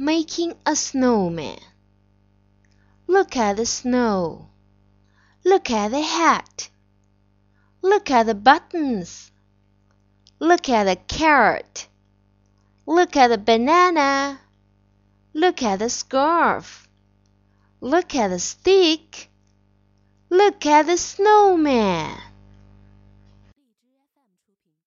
Making 0.00 0.54
a 0.64 0.76
snowman 0.76 1.58
Look 3.08 3.36
at 3.36 3.56
the 3.56 3.66
snow! 3.66 4.48
Look 5.44 5.72
at 5.72 5.90
the 5.90 6.00
hat! 6.00 6.70
Look 7.82 8.08
at 8.08 8.26
the 8.26 8.36
buttons! 8.36 9.32
Look 10.38 10.68
at 10.68 10.84
the 10.84 10.94
carrot! 10.94 11.88
Look 12.86 13.16
at 13.16 13.26
the 13.26 13.38
banana! 13.38 14.38
Look 15.34 15.64
at 15.64 15.80
the 15.80 15.90
scarf! 15.90 16.88
Look 17.80 18.14
at 18.14 18.28
the 18.28 18.38
stick! 18.38 19.28
Look 20.30 20.64
at 20.64 20.86
the 20.86 20.96
snowman! 20.96 22.16